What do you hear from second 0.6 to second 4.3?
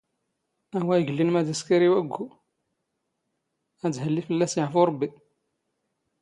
ⴰⵡⴰ ⵉⴳⵍⵍⵉⵏ ⵎⴰⴷ ⵉⵙⴽⴰⵔ ⵉ ⵡⴰⴳⴳⵓ. ⴰⴷ ⵀⵍⵍⵉ